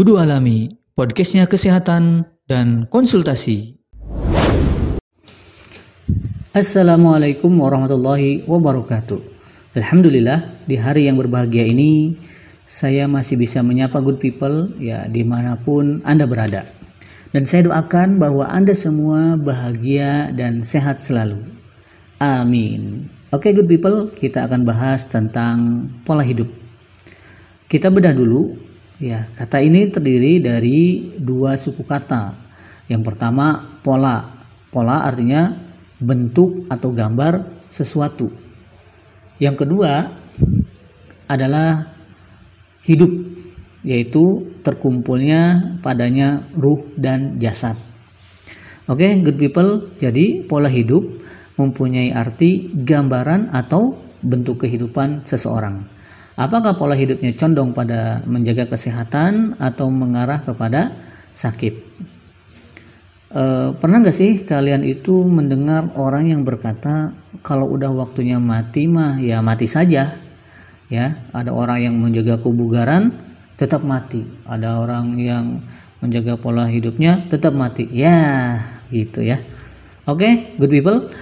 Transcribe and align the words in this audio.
Kudu 0.00 0.16
Alami, 0.16 0.64
podcastnya 0.96 1.44
kesehatan 1.44 2.24
dan 2.48 2.88
konsultasi. 2.88 3.76
Assalamualaikum 6.56 7.52
warahmatullahi 7.52 8.48
wabarakatuh. 8.48 9.20
Alhamdulillah 9.76 10.64
di 10.64 10.80
hari 10.80 11.04
yang 11.04 11.20
berbahagia 11.20 11.68
ini 11.68 12.16
saya 12.64 13.04
masih 13.12 13.36
bisa 13.36 13.60
menyapa 13.60 14.00
good 14.00 14.16
people 14.16 14.72
ya 14.80 15.04
di 15.04 15.20
mana 15.20 15.60
pun 15.60 16.00
Anda 16.08 16.24
berada. 16.24 16.64
Dan 17.36 17.44
saya 17.44 17.68
doakan 17.68 18.16
bahwa 18.16 18.48
Anda 18.48 18.72
semua 18.72 19.36
bahagia 19.36 20.32
dan 20.32 20.64
sehat 20.64 20.96
selalu. 20.96 21.44
Amin. 22.16 23.04
Oke 23.36 23.52
good 23.52 23.68
people, 23.68 24.08
kita 24.08 24.48
akan 24.48 24.64
bahas 24.64 25.04
tentang 25.12 25.92
pola 26.08 26.24
hidup. 26.24 26.48
Kita 27.68 27.92
bedah 27.92 28.16
dulu 28.16 28.69
Ya, 29.00 29.24
kata 29.32 29.64
ini 29.64 29.88
terdiri 29.88 30.44
dari 30.44 31.08
dua 31.16 31.56
suku 31.56 31.88
kata. 31.88 32.36
Yang 32.84 33.02
pertama 33.08 33.80
pola. 33.80 34.28
Pola 34.68 35.08
artinya 35.08 35.56
bentuk 35.96 36.68
atau 36.68 36.92
gambar 36.92 37.64
sesuatu. 37.64 38.28
Yang 39.40 39.64
kedua 39.64 40.04
adalah 41.32 41.88
hidup, 42.84 43.08
yaitu 43.88 44.52
terkumpulnya 44.60 45.74
padanya 45.80 46.44
ruh 46.52 46.84
dan 47.00 47.40
jasad. 47.40 47.80
Oke, 48.84 49.08
okay, 49.08 49.24
good 49.24 49.40
people. 49.40 49.88
Jadi 49.96 50.44
pola 50.44 50.68
hidup 50.68 51.08
mempunyai 51.56 52.12
arti 52.12 52.68
gambaran 52.68 53.48
atau 53.48 53.96
bentuk 54.20 54.68
kehidupan 54.68 55.24
seseorang. 55.24 55.99
Apakah 56.40 56.72
pola 56.72 56.96
hidupnya 56.96 57.36
condong 57.36 57.76
pada 57.76 58.24
menjaga 58.24 58.64
kesehatan 58.64 59.60
atau 59.60 59.92
mengarah 59.92 60.40
kepada 60.40 60.88
sakit? 61.36 61.74
E, 63.28 63.42
pernah 63.76 64.00
nggak 64.00 64.16
sih 64.16 64.40
kalian 64.48 64.80
itu 64.88 65.28
mendengar 65.28 65.92
orang 66.00 66.32
yang 66.32 66.40
berkata 66.40 67.12
kalau 67.44 67.68
udah 67.68 67.92
waktunya 67.92 68.40
mati 68.40 68.88
mah 68.88 69.20
ya 69.20 69.44
mati 69.44 69.68
saja? 69.68 70.16
Ya, 70.88 71.20
ada 71.36 71.52
orang 71.52 71.84
yang 71.84 71.94
menjaga 72.00 72.40
kebugaran 72.40 73.20
tetap 73.60 73.84
mati, 73.84 74.24
ada 74.48 74.80
orang 74.80 75.20
yang 75.20 75.60
menjaga 76.00 76.40
pola 76.40 76.64
hidupnya 76.64 77.28
tetap 77.28 77.52
mati. 77.52 77.84
Ya, 77.92 78.56
gitu 78.88 79.20
ya. 79.20 79.44
Oke, 80.08 80.24
okay, 80.24 80.32
good 80.56 80.72
people. 80.72 81.12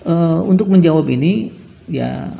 E, 0.00 0.14
untuk 0.48 0.72
menjawab 0.72 1.04
ini 1.12 1.52
ya 1.92 2.32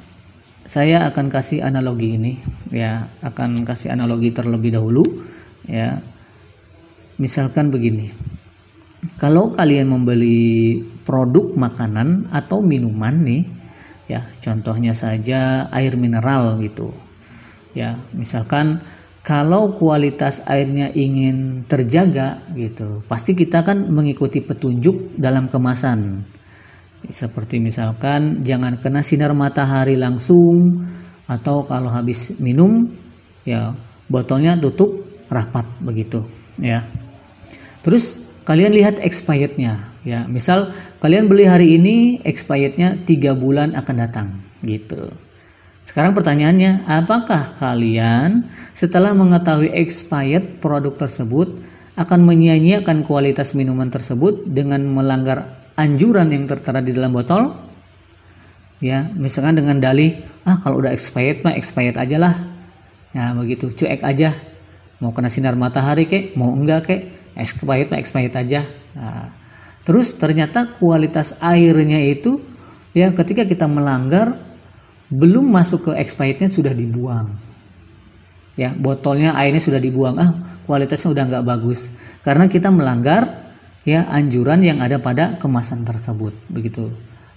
saya 0.62 1.10
akan 1.10 1.26
kasih 1.26 1.66
analogi 1.66 2.14
ini 2.14 2.38
ya 2.70 3.10
akan 3.22 3.66
kasih 3.66 3.94
analogi 3.94 4.30
terlebih 4.30 4.78
dahulu 4.78 5.02
ya. 5.66 5.98
Misalkan 7.18 7.70
begini 7.70 8.10
kalau 9.18 9.50
kalian 9.50 9.90
membeli 9.90 10.82
produk 11.02 11.54
makanan 11.54 12.30
atau 12.30 12.62
minuman 12.62 13.22
nih 13.22 13.42
ya 14.06 14.26
contohnya 14.38 14.94
saja 14.94 15.66
air 15.70 15.98
mineral 15.98 16.58
gitu 16.62 16.94
ya. 17.74 17.98
Misalkan 18.14 18.82
kalau 19.22 19.78
kualitas 19.78 20.42
airnya 20.50 20.90
ingin 20.90 21.62
terjaga 21.70 22.42
gitu 22.58 23.06
pasti 23.06 23.38
kita 23.38 23.62
kan 23.62 23.86
mengikuti 23.86 24.42
petunjuk 24.42 25.14
dalam 25.14 25.46
kemasan 25.46 26.26
seperti 27.08 27.58
misalkan 27.58 28.42
jangan 28.42 28.78
kena 28.78 29.02
sinar 29.02 29.34
matahari 29.34 29.98
langsung 29.98 30.86
atau 31.26 31.66
kalau 31.66 31.90
habis 31.90 32.38
minum 32.38 32.86
ya 33.42 33.74
botolnya 34.06 34.54
tutup 34.58 35.02
rapat 35.32 35.64
begitu 35.82 36.22
ya. 36.60 36.86
Terus 37.82 38.22
kalian 38.46 38.74
lihat 38.74 39.02
expirednya 39.02 39.90
ya. 40.06 40.26
Misal 40.30 40.70
kalian 41.02 41.26
beli 41.26 41.48
hari 41.48 41.78
ini 41.78 42.22
expirednya 42.22 43.00
tiga 43.02 43.34
bulan 43.34 43.74
akan 43.74 43.96
datang 43.98 44.28
gitu. 44.62 45.10
Sekarang 45.82 46.14
pertanyaannya, 46.14 46.86
apakah 46.86 47.42
kalian 47.58 48.46
setelah 48.70 49.10
mengetahui 49.18 49.74
expired 49.74 50.62
produk 50.62 50.94
tersebut 50.94 51.58
akan 51.98 52.22
menyia-nyiakan 52.22 53.02
kualitas 53.02 53.52
minuman 53.58 53.90
tersebut 53.90 54.46
dengan 54.46 54.86
melanggar 54.86 55.61
anjuran 55.76 56.28
yang 56.28 56.44
tertera 56.44 56.84
di 56.84 56.92
dalam 56.92 57.12
botol 57.12 57.56
ya 58.82 59.06
misalkan 59.14 59.56
dengan 59.56 59.78
dalih 59.78 60.18
ah 60.42 60.58
kalau 60.58 60.82
udah 60.82 60.90
expired 60.90 61.46
mah 61.46 61.54
expired 61.54 61.96
aja 61.96 62.18
lah. 62.18 62.34
Ya 63.12 63.30
begitu 63.36 63.68
cuek 63.68 64.02
aja. 64.02 64.32
Mau 64.98 65.12
kena 65.12 65.28
sinar 65.28 65.54
matahari 65.54 66.08
kek 66.08 66.34
mau 66.34 66.50
enggak 66.54 66.80
kek 66.88 67.00
expired 67.38 67.92
mah 67.92 67.98
expired 68.00 68.34
aja. 68.34 68.64
Nah, 68.96 69.30
terus 69.86 70.16
ternyata 70.16 70.68
kualitas 70.78 71.36
airnya 71.40 72.00
itu 72.02 72.40
ya 72.92 73.12
ketika 73.12 73.46
kita 73.48 73.68
melanggar 73.68 74.36
belum 75.12 75.44
masuk 75.52 75.92
ke 75.92 76.00
expirednya 76.00 76.48
sudah 76.48 76.72
dibuang. 76.72 77.30
Ya 78.56 78.72
botolnya 78.76 79.36
airnya 79.36 79.60
sudah 79.60 79.80
dibuang. 79.80 80.16
Ah 80.18 80.32
kualitasnya 80.64 81.12
udah 81.12 81.24
nggak 81.28 81.44
bagus. 81.44 81.92
Karena 82.24 82.48
kita 82.48 82.72
melanggar 82.72 83.41
ya 83.82 84.06
anjuran 84.10 84.62
yang 84.62 84.78
ada 84.78 85.02
pada 85.02 85.38
kemasan 85.38 85.82
tersebut 85.82 86.34
begitu. 86.50 86.90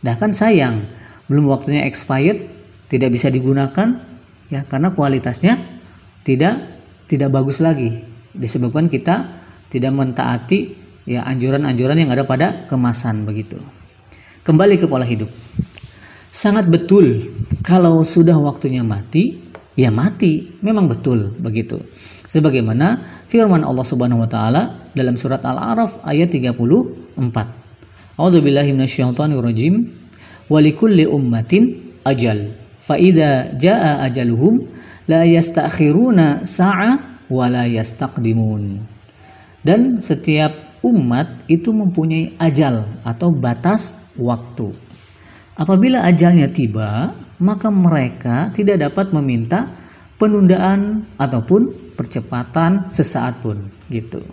Nah 0.06 0.14
kan 0.18 0.34
sayang 0.34 0.86
belum 1.26 1.50
waktunya 1.50 1.86
expired 1.90 2.46
tidak 2.90 3.14
bisa 3.14 3.34
digunakan 3.34 4.02
ya 4.54 4.62
karena 4.66 4.94
kualitasnya 4.94 5.58
tidak 6.22 6.62
tidak 7.10 7.30
bagus 7.34 7.62
lagi 7.62 8.02
disebabkan 8.34 8.90
kita 8.90 9.42
tidak 9.70 9.92
mentaati 9.94 10.78
ya 11.06 11.26
anjuran-anjuran 11.26 11.98
yang 12.02 12.12
ada 12.14 12.26
pada 12.26 12.66
kemasan 12.70 13.26
begitu. 13.26 13.58
Kembali 14.46 14.78
ke 14.78 14.86
pola 14.86 15.06
hidup. 15.06 15.30
Sangat 16.30 16.68
betul 16.70 17.32
kalau 17.66 18.06
sudah 18.06 18.38
waktunya 18.38 18.86
mati 18.86 19.45
ya 19.76 19.92
mati. 19.92 20.56
Memang 20.64 20.90
betul 20.90 21.36
begitu. 21.38 21.84
Sebagaimana 22.26 23.04
firman 23.28 23.62
Allah 23.62 23.86
Subhanahu 23.86 24.24
wa 24.24 24.30
taala 24.32 24.82
dalam 24.96 25.20
surat 25.20 25.44
Al-A'raf 25.44 26.02
ayat 26.08 26.32
34. 26.32 27.16
A'udzubillahi 28.16 28.72
minasyaitonirrajim. 28.72 29.74
Walikulli 30.48 31.06
ummatin 31.06 31.96
ajal. 32.08 32.56
Fa 32.80 32.96
idza 32.96 33.52
jaa 33.58 34.02
ajaluhum 34.08 34.66
la 35.12 35.28
yastakhiruna 35.28 36.48
sa'a 36.48 37.22
wa 37.28 37.46
la 37.52 37.68
yastaqdimun. 37.68 38.80
Dan 39.66 39.98
setiap 39.98 40.54
umat 40.86 41.50
itu 41.50 41.74
mempunyai 41.74 42.38
ajal 42.38 42.86
atau 43.02 43.34
batas 43.34 44.14
waktu. 44.14 44.70
Apabila 45.58 46.06
ajalnya 46.06 46.46
tiba, 46.54 47.18
maka 47.40 47.68
mereka 47.68 48.50
tidak 48.56 48.92
dapat 48.92 49.12
meminta 49.12 49.72
penundaan 50.16 51.04
ataupun 51.20 51.94
percepatan 51.96 52.88
sesaat 52.88 53.44
pun 53.44 53.68
gitu. 53.92 54.24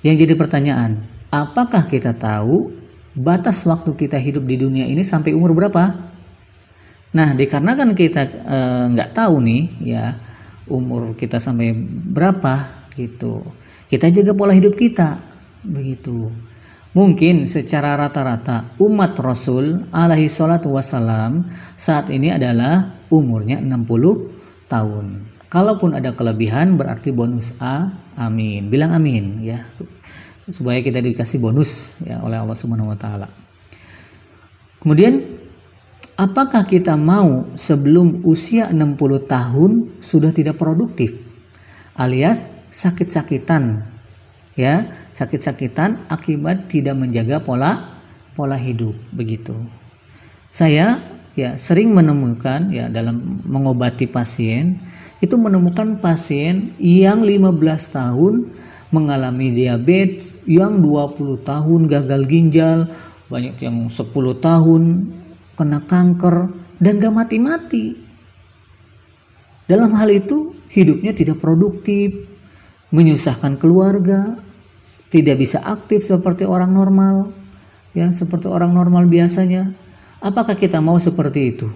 Yang 0.00 0.28
jadi 0.28 0.34
pertanyaan, 0.36 0.90
apakah 1.28 1.84
kita 1.84 2.16
tahu 2.16 2.72
batas 3.16 3.64
waktu 3.68 3.92
kita 3.96 4.16
hidup 4.16 4.44
di 4.48 4.56
dunia 4.56 4.88
ini 4.88 5.04
sampai 5.04 5.36
umur 5.36 5.52
berapa? 5.52 5.92
Nah, 7.10 7.34
dikarenakan 7.34 7.92
kita 7.92 8.22
e, 8.30 8.58
nggak 8.96 9.10
e, 9.10 9.14
tahu 9.16 9.34
nih 9.42 9.62
ya 9.82 10.14
umur 10.70 11.18
kita 11.18 11.42
sampai 11.42 11.74
berapa 11.84 12.86
gitu. 12.94 13.42
Kita 13.90 14.06
jaga 14.08 14.32
pola 14.32 14.54
hidup 14.54 14.78
kita 14.78 15.18
begitu. 15.66 16.30
Mungkin 16.90 17.46
secara 17.46 17.94
rata-rata 17.94 18.66
umat 18.82 19.14
Rasul 19.22 19.86
alaihi 19.94 20.26
salatu 20.26 20.74
wassalam 20.74 21.46
saat 21.78 22.10
ini 22.10 22.34
adalah 22.34 22.98
umurnya 23.14 23.62
60 23.62 24.66
tahun. 24.66 25.06
Kalaupun 25.46 25.94
ada 25.94 26.10
kelebihan 26.18 26.74
berarti 26.74 27.14
bonus 27.14 27.54
A, 27.62 27.94
amin. 28.18 28.66
Bilang 28.66 28.90
amin 28.90 29.38
ya. 29.38 29.62
Supaya 30.50 30.82
kita 30.82 30.98
dikasih 30.98 31.38
bonus 31.38 32.02
ya 32.02 32.22
oleh 32.26 32.42
Allah 32.42 32.58
Subhanahu 32.58 32.90
wa 32.90 32.98
taala. 32.98 33.30
Kemudian 34.82 35.22
apakah 36.18 36.66
kita 36.66 36.98
mau 36.98 37.46
sebelum 37.54 38.26
usia 38.26 38.66
60 38.66 39.30
tahun 39.30 39.70
sudah 40.02 40.34
tidak 40.34 40.58
produktif? 40.58 41.14
Alias 41.94 42.50
sakit-sakitan 42.74 43.86
ya 44.58 44.90
sakit-sakitan 45.10 46.06
akibat 46.10 46.70
tidak 46.70 46.96
menjaga 46.98 47.42
pola 47.42 48.00
pola 48.34 48.56
hidup 48.56 48.94
begitu. 49.10 49.54
Saya 50.50 51.02
ya 51.38 51.54
sering 51.54 51.94
menemukan 51.94 52.70
ya 52.74 52.90
dalam 52.90 53.42
mengobati 53.46 54.10
pasien 54.10 54.82
itu 55.22 55.36
menemukan 55.36 56.00
pasien 56.00 56.74
yang 56.80 57.22
15 57.22 57.54
tahun 57.92 58.34
mengalami 58.90 59.54
diabetes 59.54 60.34
yang 60.48 60.82
20 60.82 61.46
tahun 61.46 61.80
gagal 61.86 62.22
ginjal 62.26 62.78
banyak 63.30 63.54
yang 63.62 63.86
10 63.86 64.10
tahun 64.42 64.82
kena 65.54 65.80
kanker 65.86 66.50
dan 66.82 66.98
gak 66.98 67.14
mati-mati. 67.14 67.94
Dalam 69.70 69.94
hal 69.94 70.10
itu 70.10 70.56
hidupnya 70.66 71.14
tidak 71.14 71.38
produktif 71.38 72.26
menyusahkan 72.90 73.54
keluarga, 73.54 74.34
tidak 75.10 75.42
bisa 75.42 75.58
aktif 75.66 76.06
seperti 76.06 76.46
orang 76.46 76.70
normal, 76.70 77.34
ya 77.92 78.06
seperti 78.14 78.46
orang 78.46 78.70
normal 78.70 79.10
biasanya. 79.10 79.74
Apakah 80.22 80.54
kita 80.54 80.78
mau 80.78 80.96
seperti 80.96 81.40
itu? 81.50 81.66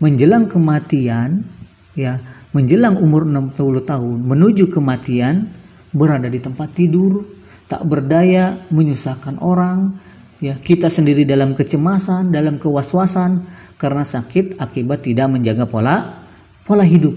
Menjelang 0.00 0.48
kematian, 0.48 1.44
ya, 1.92 2.22
menjelang 2.56 2.96
umur 2.96 3.28
60 3.28 3.84
tahun 3.84 4.18
menuju 4.24 4.72
kematian 4.72 5.52
berada 5.92 6.30
di 6.32 6.40
tempat 6.40 6.72
tidur, 6.72 7.26
tak 7.68 7.84
berdaya, 7.84 8.64
menyusahkan 8.72 9.36
orang, 9.44 9.98
ya, 10.40 10.56
kita 10.56 10.88
sendiri 10.88 11.28
dalam 11.28 11.52
kecemasan, 11.52 12.32
dalam 12.32 12.56
kewaswasan 12.56 13.44
karena 13.76 14.02
sakit 14.02 14.56
akibat 14.58 15.04
tidak 15.04 15.28
menjaga 15.28 15.68
pola 15.68 16.24
pola 16.64 16.84
hidup. 16.86 17.14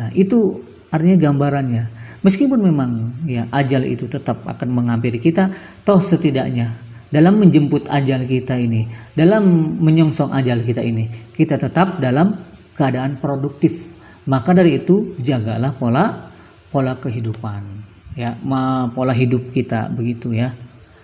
Nah, 0.00 0.08
itu 0.16 0.62
artinya 0.88 1.30
gambarannya. 1.30 1.84
Meskipun 2.22 2.62
memang 2.62 3.18
ya 3.26 3.50
ajal 3.50 3.82
itu 3.82 4.06
tetap 4.06 4.46
akan 4.46 4.68
menghampiri 4.70 5.18
kita, 5.18 5.50
toh 5.82 5.98
setidaknya 5.98 6.70
dalam 7.10 7.36
menjemput 7.36 7.90
ajal 7.90 8.24
kita 8.24 8.56
ini, 8.56 8.86
dalam 9.12 9.76
menyongsong 9.82 10.30
ajal 10.30 10.62
kita 10.62 10.80
ini, 10.80 11.10
kita 11.34 11.58
tetap 11.58 11.98
dalam 11.98 12.38
keadaan 12.78 13.18
produktif. 13.18 13.92
Maka 14.30 14.54
dari 14.54 14.78
itu 14.78 15.18
jagalah 15.18 15.74
pola 15.74 16.30
pola 16.70 16.94
kehidupan, 16.94 17.60
ya, 18.14 18.38
pola 18.94 19.10
hidup 19.10 19.50
kita 19.50 19.90
begitu 19.90 20.30
ya. 20.30 20.54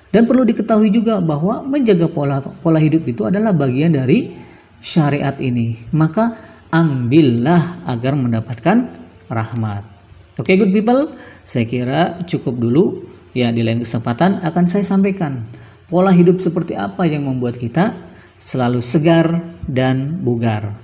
Dan 0.08 0.24
perlu 0.24 0.46
diketahui 0.46 0.88
juga 0.88 1.18
bahwa 1.20 1.66
menjaga 1.66 2.08
pola 2.08 2.40
pola 2.40 2.78
hidup 2.78 3.04
itu 3.04 3.26
adalah 3.26 3.50
bagian 3.50 3.90
dari 3.90 4.32
syariat 4.78 5.34
ini. 5.42 5.76
Maka 5.92 6.32
ambillah 6.70 7.84
agar 7.90 8.14
mendapatkan 8.14 8.86
rahmat. 9.26 9.97
Oke, 10.38 10.54
okay, 10.54 10.62
good 10.62 10.70
people, 10.70 11.18
saya 11.42 11.66
kira 11.66 12.22
cukup 12.22 12.62
dulu. 12.62 13.02
Ya, 13.34 13.50
di 13.50 13.66
lain 13.66 13.82
kesempatan 13.82 14.38
akan 14.46 14.64
saya 14.70 14.86
sampaikan 14.86 15.50
pola 15.90 16.14
hidup 16.14 16.38
seperti 16.38 16.78
apa 16.78 17.10
yang 17.10 17.26
membuat 17.26 17.58
kita 17.58 17.98
selalu 18.38 18.78
segar 18.78 19.42
dan 19.66 20.22
bugar. 20.22 20.78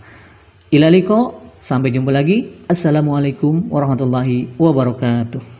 Ilaliko, 0.74 1.38
sampai 1.54 1.94
jumpa 1.94 2.10
lagi. 2.10 2.66
Assalamualaikum 2.66 3.70
warahmatullahi 3.70 4.58
wabarakatuh. 4.58 5.53